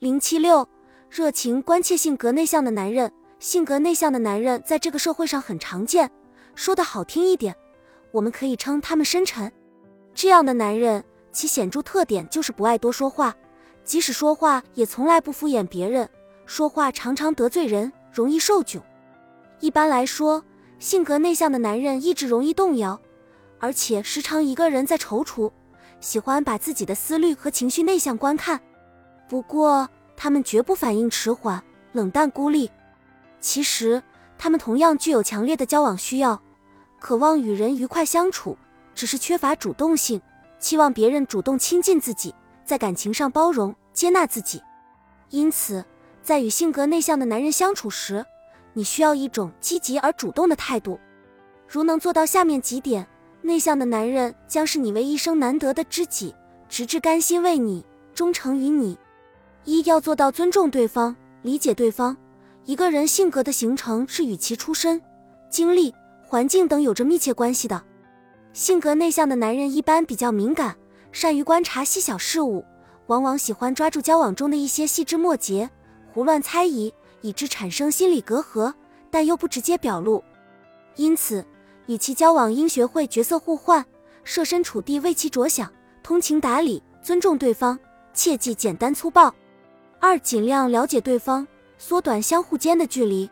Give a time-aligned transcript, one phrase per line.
[0.00, 0.68] 零七六，
[1.10, 3.10] 热情关切、性格内向的男人。
[3.40, 6.08] 性格内向的男人在这个社会上很常见，
[6.54, 7.52] 说的好听一点，
[8.12, 9.52] 我们可以称他们深沉。
[10.14, 13.34] 这样的男人，其显著特点就是不爱多说话，
[13.82, 16.08] 即使说话也从来不敷衍别人，
[16.46, 18.80] 说话常常得罪人，容易受窘。
[19.58, 20.44] 一般来说，
[20.78, 23.00] 性格内向的男人意志容易动摇，
[23.58, 25.50] 而且时常一个人在踌躇，
[25.98, 28.60] 喜欢把自己的思虑和情绪内向观看。
[29.28, 32.70] 不过，他们绝不反应迟缓、冷淡、孤立。
[33.40, 34.02] 其实，
[34.38, 36.40] 他们同样具有强烈的交往需要，
[36.98, 38.56] 渴望与人愉快相处，
[38.94, 40.20] 只是缺乏主动性，
[40.58, 44.62] 期望别人主动亲近自己，在感情上包容接纳自己。
[45.28, 45.84] 因此，
[46.22, 48.24] 在与性格内向的男人相处时，
[48.72, 50.98] 你需要一种积极而主动的态度。
[51.68, 53.06] 如能做到下面几点，
[53.42, 56.34] 内向的男人将是你为一生难得的知己，
[56.66, 58.98] 直至甘心为你忠诚于你。
[59.64, 62.16] 一要做到尊重对方，理解对方。
[62.64, 65.00] 一个人性格的形成是与其出身、
[65.50, 65.94] 经历、
[66.26, 67.82] 环境等有着密切关系的。
[68.52, 70.76] 性格内向的男人一般比较敏感，
[71.12, 72.64] 善于观察细小事物，
[73.06, 75.70] 往往喜欢抓住交往中的一些细枝末节，
[76.12, 78.72] 胡乱猜疑，以致产生心理隔阂，
[79.10, 80.22] 但又不直接表露。
[80.96, 81.44] 因此，
[81.86, 83.84] 与其交往应学会角色互换，
[84.24, 87.78] 设身处地为其着想，通情达理，尊重对方，
[88.12, 89.32] 切忌简单粗暴。
[90.00, 91.46] 二，尽量了解对方。
[91.80, 93.30] 缩短相互间的距离。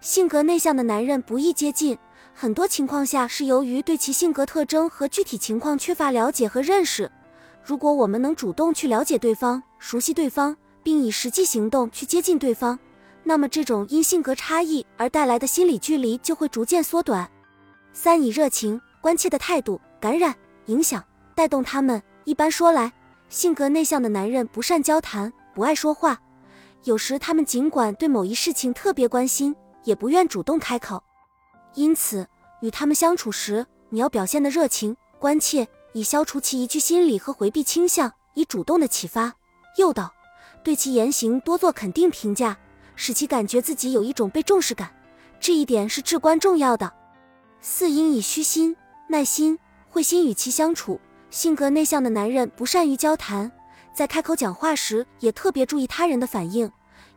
[0.00, 1.96] 性格内向的男人不易接近，
[2.34, 7.08] 很多情况下是由于对其性格特征和具体情况缺乏了解和认识。
[7.62, 12.76] 如果我们能主动去了解对方、熟悉对方，并以实际行动去接近对方，
[13.22, 17.30] 那么这种因性格差异而带来的心理距离就会逐渐缩短。
[17.92, 20.34] 三、以热情、关切的态度感染、
[20.66, 21.04] 影响、
[21.36, 22.02] 带动他们。
[22.24, 22.92] 一般说来，
[23.28, 26.20] 性格内向的男人不善交谈，不爱说话。
[26.84, 31.02] 有时他们尽管对某一事情特别关心，也不愿主动开口。
[31.74, 32.24] 因此，
[32.60, 39.34] 与他们相处时，你要表现的热情、关切，以消除其疑惧心理和回避倾向；以主动的启发、
[39.76, 40.12] 诱导，
[40.62, 42.56] 对其言行多做肯定评价，
[42.94, 44.94] 使其感觉自己有一种被重视感。
[45.40, 46.92] 这一点是至关重要的。
[47.60, 48.76] 四应以虚心、
[49.08, 49.58] 耐心、
[49.90, 51.00] 会心与其相处。
[51.30, 53.50] 性格内向的男人不善于交谈。
[53.98, 56.70] 在开口讲话时，也特别注意他人的反应，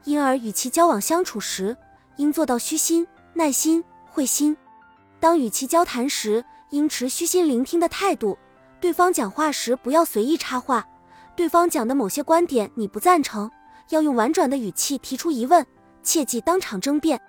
[0.03, 1.78] 因而与其交往相处时，
[2.16, 4.58] 应做到虚心、耐心、会心。
[5.20, 8.36] 当与其交谈时，应持虚心聆听的态度。
[8.80, 10.84] 对方讲话时，不要随意插话。
[11.36, 13.52] 对方讲的某些观点你不赞成，
[13.90, 15.64] 要用婉转的语气提出疑问，
[16.02, 17.22] 切忌当场争辩。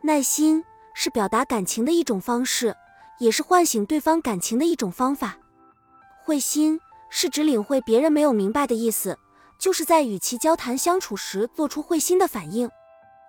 [0.00, 0.64] 耐心
[0.94, 2.74] 是表达感情的一种方式，
[3.18, 5.36] 也是唤醒对方感情的一种方法。
[6.24, 6.80] 会心。
[7.08, 9.18] 是指领会别人没有明白的意思，
[9.58, 12.70] 就是在与其交谈相处时做出会心的反应。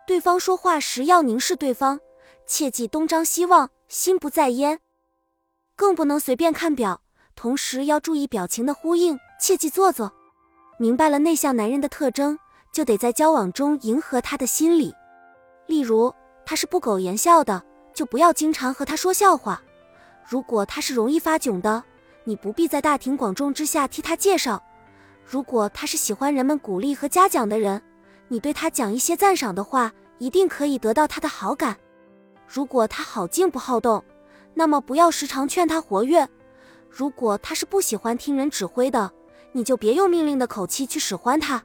[0.05, 1.99] 对方说话时要凝视对方，
[2.45, 4.79] 切忌东张西望，心不在焉。
[5.75, 7.01] 更不能随便看表，
[7.35, 10.11] 同时要注意表情的呼应，切忌做作。
[10.79, 12.39] 明白了内向男人的特征，
[12.71, 14.93] 就得在交往中迎合他的心理。
[15.67, 16.13] 例如，
[16.45, 17.63] 他是不苟言笑的，
[17.93, 19.61] 就不要经常和他说笑话。
[20.25, 21.83] 如果他是容易发窘的，
[22.27, 24.61] 你不必在大庭广众之下替他介绍。
[25.23, 27.81] 如果他是喜欢人们鼓励和嘉奖的人，
[28.27, 31.77] 你对他讲一些赞赏的话，一定可以得到他的好感。
[32.45, 34.03] 如果他好静不好动，
[34.53, 36.27] 那么不要时常劝他活跃。
[36.89, 39.09] 如果他是不喜欢听人指挥的，
[39.53, 41.63] 你就别用命令的口气去使唤他。